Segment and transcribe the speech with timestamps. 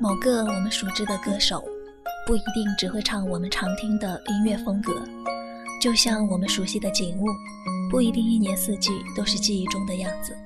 [0.00, 1.64] 某个我们熟知的歌手，
[2.26, 4.92] 不一定只会唱我们常听的音乐风格，
[5.80, 7.26] 就像我们熟悉的景物，
[7.90, 10.36] 不一定一年四季都是记忆中的样子。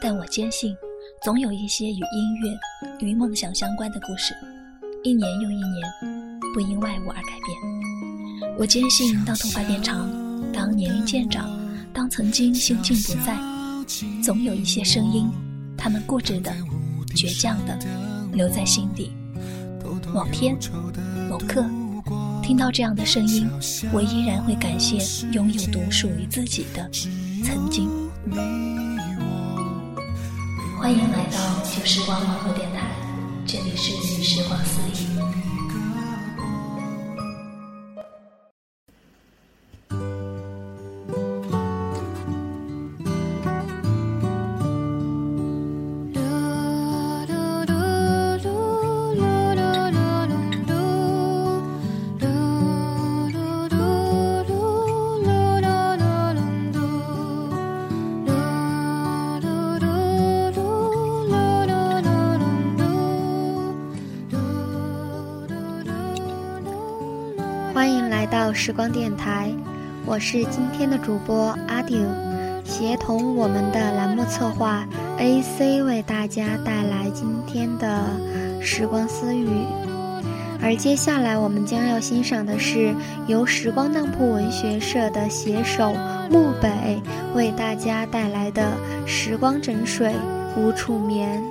[0.00, 0.74] 但我坚信，
[1.22, 4.34] 总有一些与音乐、与梦想相关的故事，
[5.02, 5.82] 一年又一年，
[6.54, 8.56] 不因外物而改变。
[8.56, 10.08] 我坚信，当头发变长，
[10.52, 11.50] 当年龄渐长，
[11.92, 13.36] 当曾经心境不在，
[14.22, 15.28] 总有一些声音，
[15.76, 16.54] 他们固执的、
[17.14, 17.78] 倔强的，
[18.32, 19.12] 留在心底。
[20.12, 20.58] 某天，
[21.28, 21.64] 某刻，
[22.42, 23.48] 听到这样的声音，
[23.92, 24.98] 我依然会感谢
[25.32, 26.88] 拥有独属于自己的
[27.44, 27.88] 曾经。
[30.78, 32.80] 欢迎来到旧时光网络电台，
[33.46, 35.29] 这里是时光私语。
[68.62, 69.50] 时光电台，
[70.04, 72.06] 我是今天的主播阿顶，
[72.62, 78.04] 协同我们的栏目策划 AC 为大家带来今天的
[78.60, 79.48] 时光私语。
[80.60, 82.94] 而接下来我们将要欣赏的是
[83.26, 85.94] 由时光当铺文学社的写手
[86.30, 87.02] 木北
[87.34, 88.62] 为大家带来的
[89.06, 90.12] 《时光枕水
[90.54, 91.42] 无处眠》。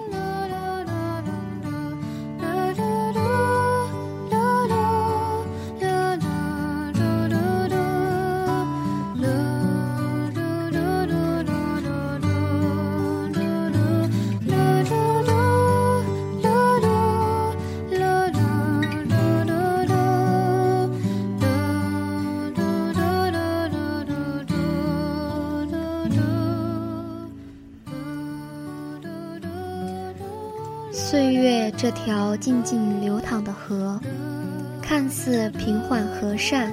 [31.90, 34.00] 这条静静流淌的河，
[34.80, 36.72] 看似平缓和善，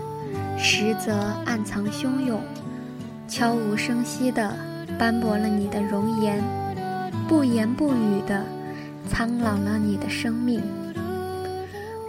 [0.59, 2.39] 实则暗藏汹涌，
[3.27, 4.55] 悄无声息地
[4.99, 6.45] 斑驳了你的容颜，
[7.27, 8.45] 不言不语地
[9.09, 10.61] 苍老了你的生命。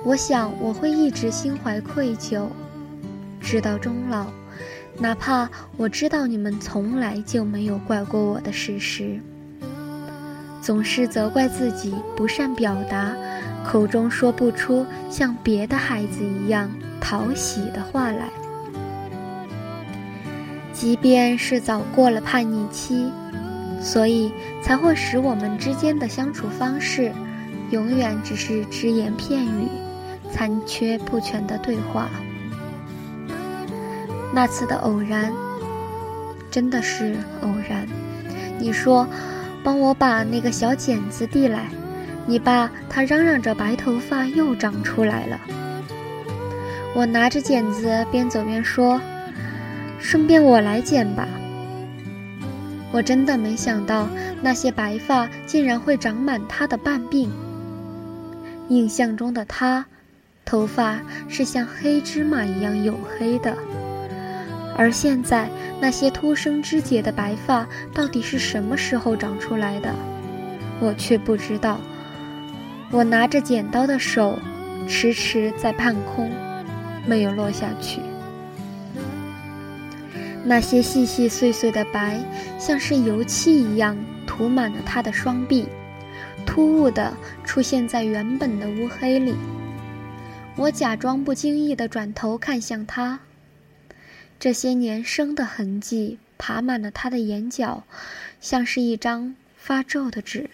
[0.04, 2.48] 我想我会一直心怀愧疚，
[3.40, 4.26] 直到终老，
[5.00, 9.18] 哪怕我知道你们从来就没有怪过我的事实。
[10.62, 13.16] 总是责怪自己不善表达，
[13.64, 16.70] 口中说不出像别的孩子一样
[17.00, 18.28] 讨喜的话来。
[20.74, 23.10] 即便是早过了叛逆期，
[23.82, 24.32] 所以
[24.62, 27.14] 才会使我们之间的相处方式，
[27.72, 29.68] 永远只是只言片语、
[30.32, 32.10] 残缺不全的对话。
[34.34, 35.32] 那次的偶然，
[36.52, 37.88] 真的是偶然。
[38.60, 39.08] 你说。
[39.68, 41.66] 帮我把那个小剪子递来，
[42.26, 45.42] 你爸他嚷嚷着白头发又长出来了。
[46.96, 49.02] 我拿着剪子边走边说
[50.00, 51.28] ：“顺便我来剪吧。”
[52.94, 54.08] 我真的没想到
[54.42, 57.28] 那些白发竟然会长满他的半鬓。
[58.70, 59.86] 印象中的他，
[60.46, 63.54] 头发是像黑芝麻一样黝黑的。
[64.78, 65.50] 而现在，
[65.82, 69.92] 那些突生枝节的白发到底是什么时候长出来的？
[70.80, 71.82] 我却不知道。
[72.92, 74.38] 我拿着剪刀的手，
[74.88, 76.32] 迟迟在半空，
[77.08, 78.00] 没有落下去。
[80.46, 82.18] 那些细细碎碎的白，
[82.58, 85.68] 像是油漆一样涂满了他的双臂，
[86.46, 87.12] 突兀地
[87.44, 89.36] 出现在原本的乌黑里。
[90.56, 93.20] 我假装不经意地转头看向他。
[94.40, 97.84] 这些年生的痕迹爬满了他的眼角，
[98.40, 100.50] 像是一张发皱的纸。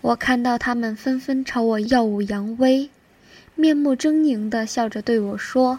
[0.00, 2.90] 我看到他们纷纷朝我耀武扬威，
[3.54, 5.78] 面目狰狞的笑着对我说：“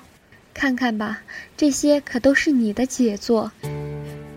[0.55, 1.23] 看看吧，
[1.57, 3.51] 这些可都是你的杰作，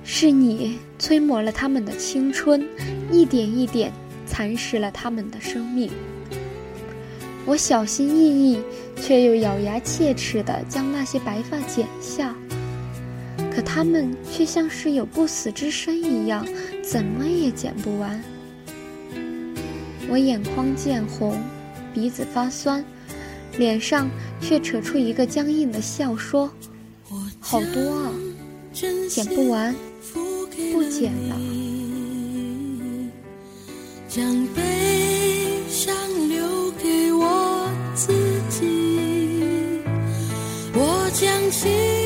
[0.02, 2.66] 是你催磨了他们的青春，
[3.12, 3.92] 一点一点
[4.26, 5.88] 蚕食了他们的生命。”
[7.46, 8.60] 我小心翼翼，
[9.00, 12.34] 却又咬牙切齿地将那些白发剪下，
[13.54, 16.44] 可他们却像是有不死之身一样，
[16.82, 18.20] 怎么也剪不完。
[20.08, 21.36] 我眼眶渐红，
[21.92, 22.84] 鼻子发酸，
[23.58, 24.08] 脸上
[24.40, 26.50] 却扯出一个僵硬的笑，说
[27.40, 28.12] ：“好多啊，
[29.08, 29.74] 剪不完，
[30.72, 31.36] 不剪了。”
[41.50, 42.05] 是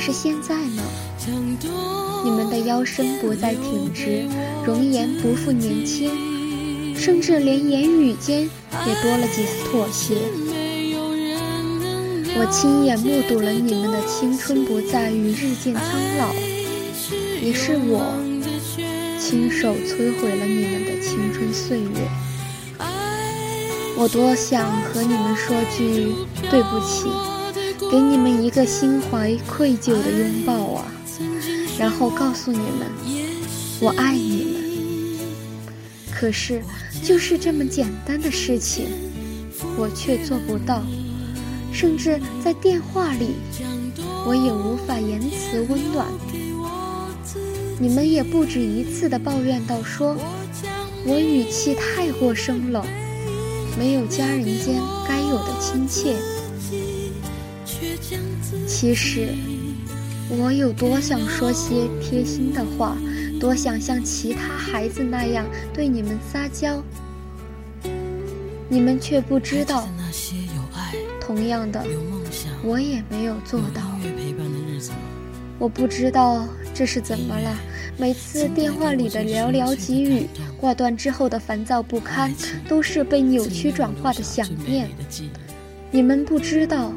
[0.00, 0.82] 是现在呢？
[2.24, 4.26] 你们的腰身不再挺直，
[4.64, 8.42] 容颜不复年轻，甚至连言语间
[8.86, 10.14] 也多了几丝妥协。
[12.34, 15.82] 我亲眼目睹了你们的青春不再与日渐苍
[16.16, 16.32] 老，
[17.42, 18.00] 也是我
[19.20, 22.08] 亲手摧毁了你们的青春岁月。
[23.98, 26.14] 我多想和你们说句
[26.50, 27.04] 对不起，
[27.90, 30.84] 给你们一个心怀愧疚的拥抱啊，
[31.76, 32.86] 然后告诉你们
[33.80, 34.60] 我爱你们。
[36.12, 36.62] 可是，
[37.02, 38.86] 就是这么简单的事情，
[39.76, 40.84] 我却做不到，
[41.72, 43.34] 甚至在电话里，
[44.24, 46.06] 我也无法言辞温暖。
[47.80, 50.14] 你们也不止一次的抱怨到说，
[51.04, 52.84] 我语气太过生冷。
[53.76, 56.16] 没有家人间该有的亲切。
[58.80, 59.28] 其实，
[60.30, 62.96] 我有多想说些贴心的话，
[63.38, 65.44] 多想像其他孩子那样
[65.74, 66.82] 对你们撒娇，
[68.70, 69.86] 你们却不知道。
[71.20, 71.84] 同样的，
[72.64, 73.82] 我也没有做到。
[75.58, 77.54] 我不知道这是怎么了。
[77.98, 82.32] 每次电话里的寥寥几语，挂断之后的烦躁不堪，
[82.66, 84.88] 都是被扭曲转化的想念。
[85.90, 86.90] 你们不知道，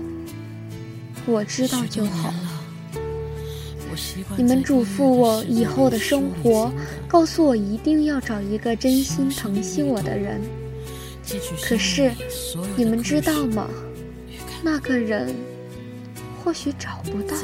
[1.26, 2.34] 我知道就好。
[4.36, 6.72] 你们嘱咐我以后的生活，
[7.08, 10.42] 告诉我一定要找一个真心疼惜我的人。
[11.62, 12.12] 可是，
[12.76, 13.70] 你们知道吗？
[14.64, 15.34] 那个人，
[16.44, 17.36] 或许找不到。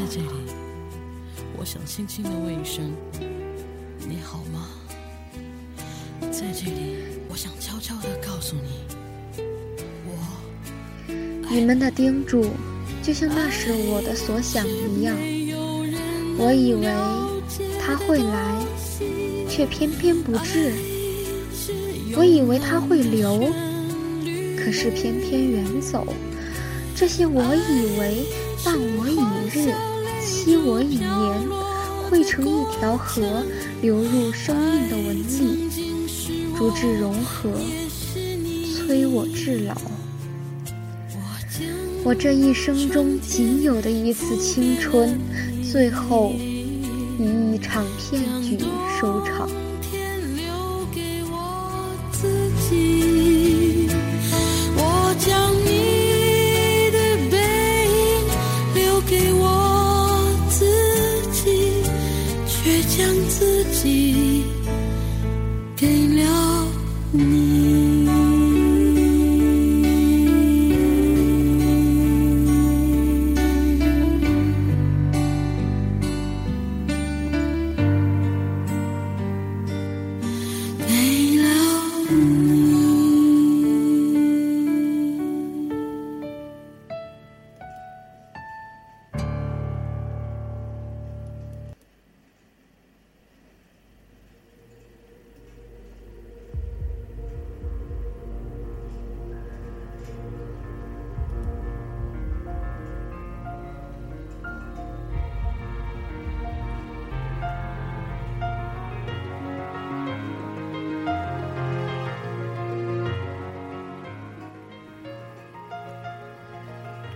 [1.58, 2.92] 我想轻轻的问一声。
[4.08, 4.68] 你好吗？
[6.32, 6.98] 在这里，
[7.30, 9.44] 我想悄悄的告诉你，
[10.08, 10.16] 我。
[11.50, 12.50] 你们的叮嘱，
[13.02, 15.16] 就像那时我的所想一样。
[16.38, 16.88] 我以为
[17.80, 18.56] 他会来，
[19.50, 20.72] 却偏偏不至；
[22.16, 23.52] 我以为他会留，
[24.58, 26.08] 可是偏偏远走。
[26.96, 28.26] 这些我以为
[28.64, 29.20] 伴我以
[29.50, 29.74] 日，
[30.26, 31.60] 期我以年。
[32.10, 33.22] 汇成一条河，
[33.84, 35.70] 流入生命的纹理，
[36.58, 37.52] 逐至融合，
[38.76, 39.76] 催我至老。
[42.04, 45.20] 我这一生中仅有的一次青春，
[45.62, 46.34] 最后
[47.20, 48.58] 以一场骗局
[49.00, 49.48] 收场。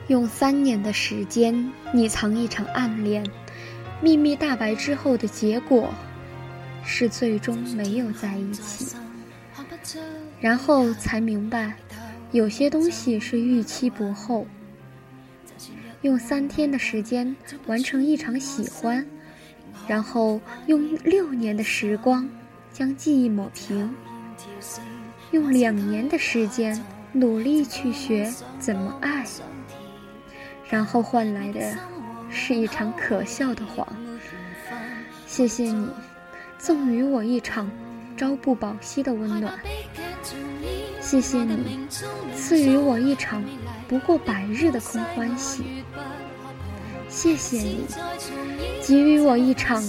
[0.07, 3.25] 用三年的时间你藏一场暗恋，
[4.01, 5.93] 秘密大白之后的结果，
[6.83, 8.95] 是最终没有在一起。
[10.41, 11.73] 然后才明白，
[12.31, 14.45] 有些东西是预期不候。
[16.01, 17.33] 用三天的时间
[17.65, 19.05] 完成一场喜欢，
[19.87, 22.29] 然后用六年的时光
[22.73, 23.89] 将记忆抹平。
[25.31, 26.77] 用两年的时间
[27.13, 28.29] 努力去学
[28.59, 29.25] 怎么爱。
[30.69, 31.75] 然后换来的
[32.29, 33.87] 是一场可笑的谎。
[35.25, 35.87] 谢谢你，
[36.57, 37.69] 赠予我一场
[38.15, 39.53] 朝不保夕的温暖。
[41.01, 41.87] 谢谢你，
[42.35, 43.43] 赐予我一场
[43.87, 45.83] 不过百日的空欢喜。
[47.09, 47.85] 谢谢你，
[48.81, 49.83] 给予我一场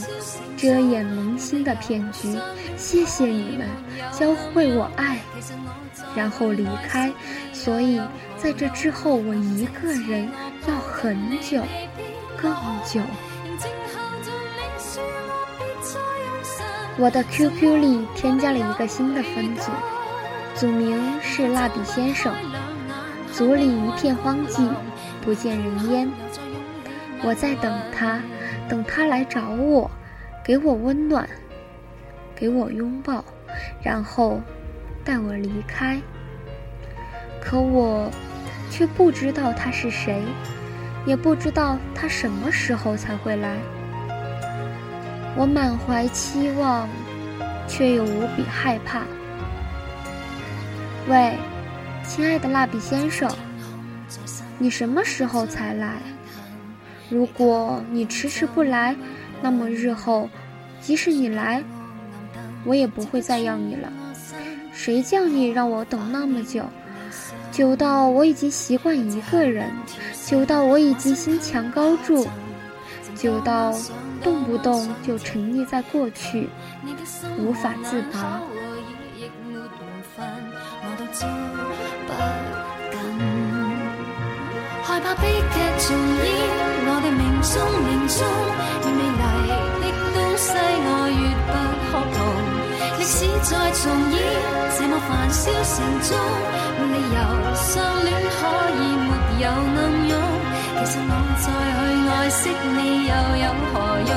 [0.57, 2.37] 遮掩萌心的骗局。
[2.76, 3.66] 谢谢你们
[4.12, 5.21] 教会我爱，
[6.14, 7.11] 然后离开。
[7.52, 7.99] 所以
[8.45, 10.29] 在这之后，我一个人
[10.69, 11.63] 要很久，
[12.37, 12.53] 更
[12.85, 13.01] 久。
[16.99, 19.73] 我的 QQ 里添加了一个新的分组，
[20.55, 22.35] 组名是蜡笔先生。
[23.33, 24.69] 组里一片荒寂，
[25.23, 26.11] 不见人烟。
[27.23, 28.21] 我在等他，
[28.69, 29.91] 等他来找我，
[30.45, 31.27] 给我温暖，
[32.37, 33.25] 给我拥抱，
[33.83, 34.39] 然后
[35.03, 35.99] 带我离开。
[37.41, 38.11] 可我
[38.76, 40.21] 却不知道他是谁，
[41.07, 43.57] 也不知道他什么时候才会来。
[45.37, 46.88] 我满怀期望，
[47.69, 49.02] 却又无比害怕。
[51.09, 51.38] 喂，
[52.04, 53.31] 亲爱的蜡笔先生，
[54.59, 55.99] 你什么时候才来？
[57.09, 58.97] 如果你迟迟不来，
[59.40, 60.28] 那么日后，
[60.81, 61.62] 即使你来，
[62.64, 63.93] 我也不会再要你了。
[64.73, 66.64] 谁叫你让我等那么久？
[67.54, 69.70] 久到我已经习惯一个人，
[70.26, 72.26] 久到我已经心墙高筑，
[73.14, 73.73] 久到。
[74.25, 76.49] 动不动就沉溺在过去，
[77.38, 78.40] 无法自拔。
[84.82, 85.94] 害怕悲剧重
[86.25, 86.26] 演，
[86.87, 87.52] 我的命中
[87.84, 88.18] 命中，
[88.82, 89.00] 越美
[89.44, 89.49] 丽
[89.82, 91.52] 的东西我越不
[91.92, 92.24] 渴望。
[93.04, 93.82] 即使再重
[94.12, 94.16] 演，
[94.78, 96.16] 这么繁嚣城中，
[96.80, 97.18] 没理由
[97.54, 98.37] 相恋可
[98.80, 99.76] 以没有暗
[100.08, 100.12] 涌。
[100.78, 101.46] 其实我再
[101.76, 103.12] 去爱惜你又
[103.44, 103.75] 有何
[104.08, 104.11] 用？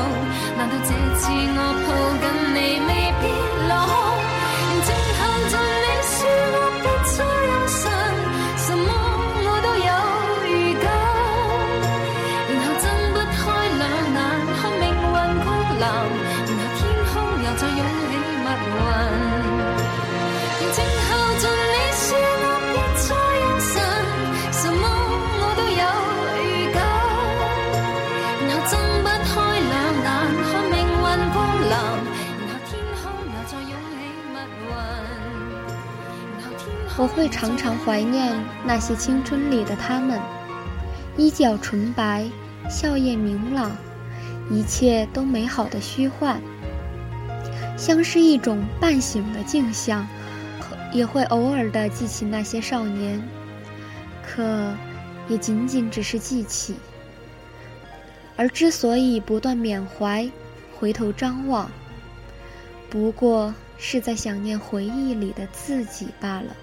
[0.57, 1.87] 难道这次我抱
[2.23, 2.25] 紧
[2.55, 2.89] 你未
[3.19, 3.23] 必
[3.67, 3.91] 落空？
[36.99, 38.35] 我会常常怀念
[38.65, 40.19] 那些青春里的他们，
[41.15, 42.25] 衣角纯白，
[42.67, 43.71] 笑靥明朗，
[44.49, 46.41] 一切都美好的虚幻，
[47.77, 50.07] 像是一种半醒的镜像，
[50.91, 53.21] 也会偶尔的记起那些少年，
[54.25, 54.73] 可
[55.27, 56.77] 也仅仅只是记起。
[58.35, 60.27] 而之所以不断缅怀，
[60.75, 61.69] 回头张望，
[62.89, 66.55] 不过是在想念回忆里的自己罢了。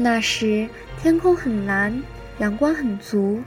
[0.00, 0.68] 那时
[1.02, 2.00] 天空很蓝，
[2.38, 3.42] 阳光很足，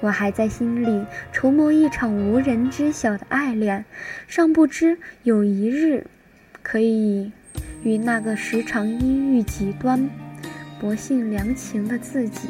[0.00, 3.84] 我还在心里筹谋一场无人知晓的爱恋，
[4.28, 6.06] 尚不知有一日，
[6.62, 7.32] 可以
[7.82, 10.08] 与那个时常阴郁极端、
[10.80, 12.48] 薄幸良情的自己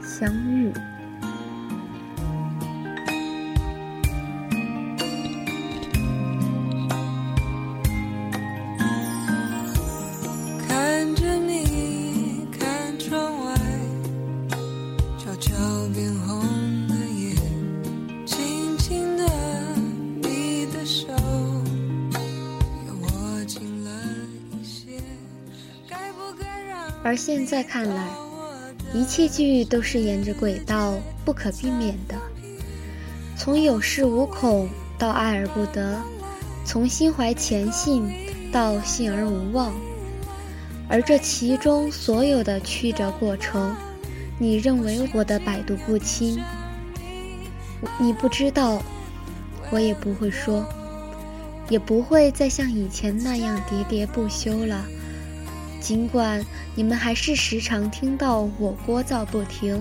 [0.00, 0.72] 相遇。
[27.26, 28.08] 现在看来，
[28.94, 32.14] 一切剧都是沿着轨道，不可避免的。
[33.36, 36.00] 从有恃无恐到爱而不得，
[36.64, 38.08] 从心怀虔信
[38.52, 39.74] 到信而无望。
[40.88, 43.74] 而这其中所有的曲折过程，
[44.38, 46.40] 你认为我的百毒不侵，
[47.98, 48.80] 你不知道，
[49.72, 50.64] 我也不会说，
[51.68, 54.86] 也不会再像以前那样喋喋不休了。
[55.80, 59.80] 尽管你们还是时常听到我聒噪不停，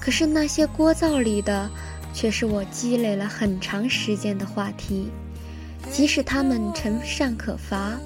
[0.00, 1.70] 可是那些聒噪里的，
[2.14, 5.10] 却是我积累了很长时间的话题，
[5.90, 7.98] 即使他们成善可乏。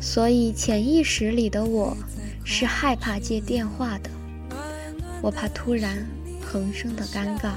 [0.00, 1.96] 所以潜意识里的我，
[2.44, 4.10] 是害怕接电话的。
[5.22, 6.06] 我怕突然
[6.44, 7.52] 横生的尴尬，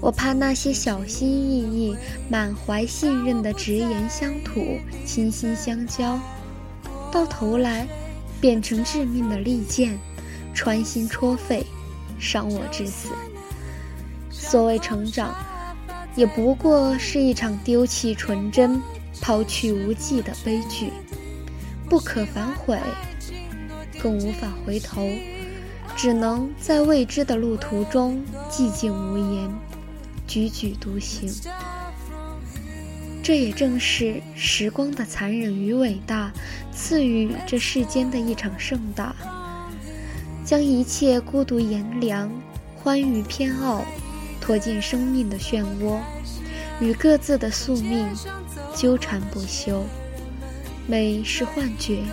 [0.00, 1.96] 我怕那些小心翼翼、
[2.30, 6.18] 满怀信任的直言相吐、倾心相交。
[7.10, 7.86] 到头来，
[8.40, 9.98] 变成致命的利剑，
[10.54, 11.64] 穿心戳肺，
[12.18, 13.08] 伤我至死。
[14.30, 15.34] 所谓成长，
[16.14, 18.80] 也不过是一场丢弃纯真、
[19.20, 20.92] 抛去无忌的悲剧，
[21.88, 22.78] 不可反悔，
[24.00, 25.08] 更无法回头。
[25.96, 29.50] 只能在未知的路途中寂静无言，
[30.28, 31.32] 踽踽独行。
[33.26, 36.32] 这也正是时光的残忍与伟大，
[36.72, 39.16] 赐予这世间的一场盛大，
[40.44, 42.30] 将一切孤独炎凉、
[42.76, 43.84] 欢愉偏傲，
[44.40, 45.98] 拖进生命的漩涡，
[46.78, 48.06] 与各自的宿命
[48.76, 49.84] 纠缠不休。
[50.86, 52.04] 美是幻觉，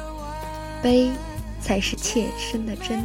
[0.82, 1.12] 悲
[1.62, 3.00] 才是切身的真。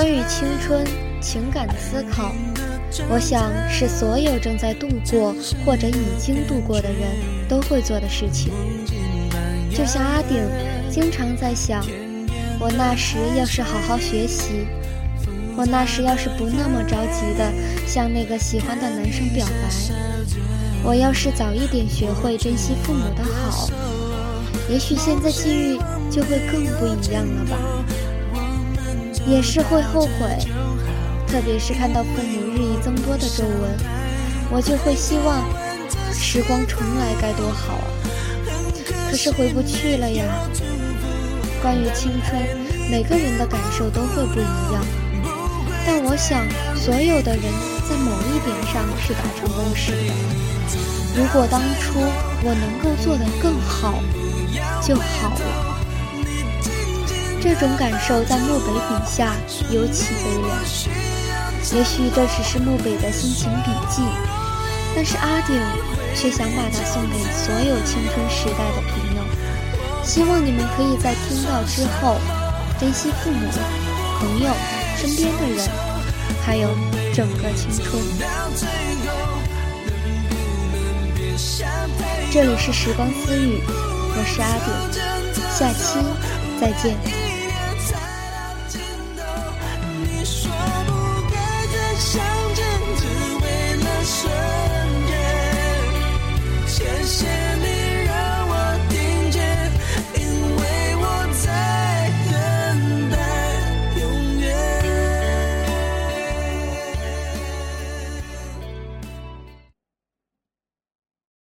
[0.00, 0.82] 关于青春
[1.20, 2.34] 情感的思考，
[3.10, 7.02] 我想是所有正在度过或者已经度过的人
[7.46, 8.50] 都会做的事情。
[9.70, 10.38] 就像阿顶
[10.90, 11.84] 经常在想：
[12.58, 14.66] 我那时要是好好学习，
[15.54, 17.52] 我那时要是不那么着急的
[17.86, 19.68] 向那个喜欢的男生表白，
[20.82, 23.68] 我要是早一点学会珍惜父母的好，
[24.70, 25.78] 也许现在际遇
[26.10, 27.58] 就会更不一样了吧。
[29.30, 30.36] 也是会后悔，
[31.28, 33.78] 特别是看到父母日益增多的皱纹，
[34.50, 35.48] 我就会希望
[36.12, 37.86] 时光重来该多好啊！
[39.08, 40.24] 可是回不去了呀。
[41.62, 42.42] 关于青春，
[42.90, 44.84] 每个人的感受都会不一样，
[45.86, 47.44] 但我想所有的人
[47.88, 50.12] 在某一点上是达成共识的：
[51.16, 52.00] 如果当初
[52.42, 54.02] 我能够做得更好，
[54.82, 55.69] 就好了。
[57.42, 59.34] 这种感受在漠北笔下
[59.70, 60.58] 尤其悲凉。
[61.74, 64.02] 也许这只是漠北的心情笔记，
[64.94, 65.56] 但是阿顶
[66.14, 69.22] 却想把它送给所有青春时代的朋友。
[70.04, 72.18] 希望你们可以在听到之后，
[72.78, 73.48] 珍惜父母、
[74.18, 74.50] 朋友、
[74.96, 75.68] 身边的人，
[76.44, 76.68] 还有
[77.14, 78.02] 整个青春。
[82.32, 84.68] 这里是时光私语，我是阿顶，
[85.56, 85.98] 下期
[86.60, 87.19] 再见。